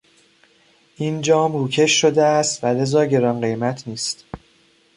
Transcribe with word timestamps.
این 0.95 1.21
جام 1.21 1.53
روکش 1.53 1.91
شده 2.01 2.23
است 2.23 2.63
و 2.63 2.67
لذا 2.67 3.05
گران 3.05 3.41
قیمت 3.41 3.87
نیست. 3.87 4.25